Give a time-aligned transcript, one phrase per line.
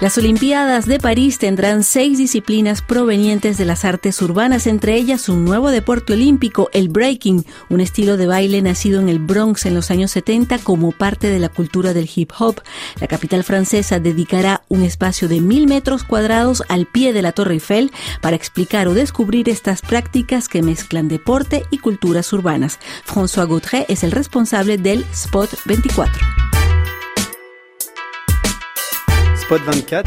[0.00, 5.44] Las Olimpiadas de París tendrán seis disciplinas provenientes de las artes urbanas, entre ellas un
[5.44, 9.90] nuevo deporte olímpico, el breaking, un estilo de baile nacido en el Bronx en los
[9.90, 12.60] años 70 como parte de la cultura del hip hop.
[13.00, 17.54] La capital francesa dedicará un espacio de mil metros cuadrados al pie de la Torre
[17.54, 17.90] Eiffel
[18.20, 22.78] para explicar o descubrir estas prácticas que mezclan deporte y culturas urbanas.
[23.04, 26.37] François Gautret es el responsable del Spot 24.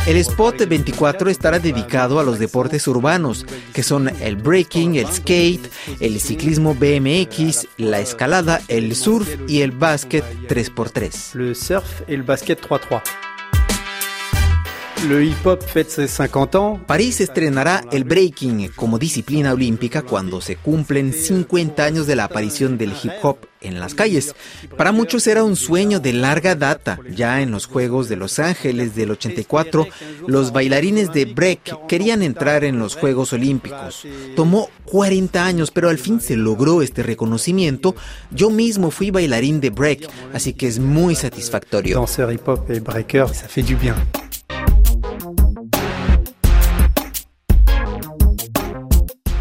[0.05, 5.67] El Spot 24 estará dedicado a los deportes urbanos, que son el breaking, el skate,
[5.99, 11.39] el ciclismo BMX, la escalada, el surf y el básquet 3x3.
[11.39, 13.30] El surf y el básquet 3x3.
[15.09, 16.79] Le hip hop fête ses 50 ans.
[16.85, 22.77] París estrenará el breaking como disciplina olímpica cuando se cumplen 50 años de la aparición
[22.77, 24.35] del hip hop en las calles.
[24.77, 26.99] Para muchos era un sueño de larga data.
[27.09, 29.87] Ya en los Juegos de Los Ángeles del 84,
[30.27, 34.05] los bailarines de break querían entrar en los Juegos Olímpicos.
[34.35, 37.95] Tomó 40 años, pero al fin se logró este reconocimiento.
[38.29, 41.97] Yo mismo fui bailarín de break, así que es muy satisfactorio.
[41.97, 43.95] Danseur hip hop y breaker, ça fait du bien.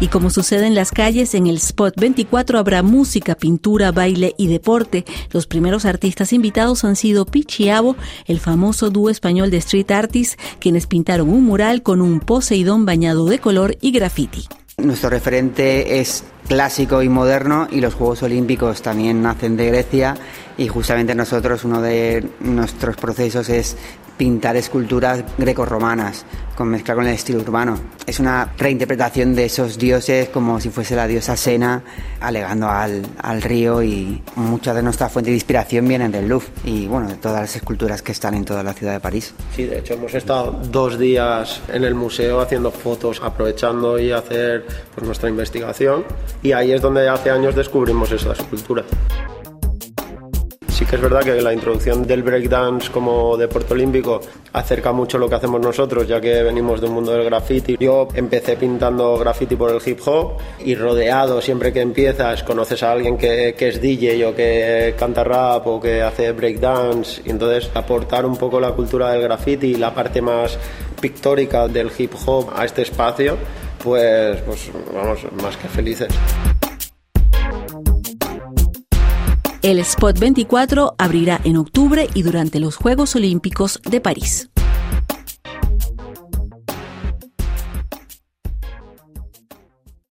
[0.01, 4.47] Y como sucede en las calles, en el Spot 24 habrá música, pintura, baile y
[4.47, 5.05] deporte.
[5.31, 10.87] Los primeros artistas invitados han sido Pichiabo, el famoso dúo español de street artists, quienes
[10.87, 14.47] pintaron un mural con un Poseidón bañado de color y graffiti.
[14.79, 20.17] Nuestro referente es clásico y moderno y los Juegos Olímpicos también nacen de Grecia
[20.57, 23.77] y justamente nosotros uno de nuestros procesos es
[24.17, 27.79] pintar esculturas grecorromanas con mezcla con el estilo urbano.
[28.05, 31.81] Es una reinterpretación de esos dioses como si fuese la diosa Sena
[32.19, 36.85] alegando al, al río y muchas de nuestras fuentes de inspiración vienen del Louvre y
[36.85, 39.33] bueno, de todas las esculturas que están en toda la ciudad de París.
[39.55, 44.67] Sí, de hecho hemos estado dos días en el museo haciendo fotos, aprovechando y hacer
[44.93, 46.03] pues, nuestra investigación
[46.43, 48.83] y ahí es donde hace años descubrimos esa escultura.
[50.81, 54.19] Sí que es verdad que la introducción del breakdance como deporte olímpico
[54.51, 57.77] acerca mucho lo que hacemos nosotros, ya que venimos del mundo del graffiti.
[57.79, 62.93] Yo empecé pintando graffiti por el hip hop y rodeado, siempre que empiezas, conoces a
[62.93, 68.35] alguien que, es DJ o que canta rap o que hace breakdance, entonces aportar un
[68.35, 70.57] poco la cultura del graffiti y la parte más
[70.99, 73.37] pictórica del hip hop a este espacio,
[73.83, 76.13] pues, pues vamos, más que felices.
[79.61, 84.50] El Spot 24 abrirá en octubre y durante los Juegos Olímpicos de París.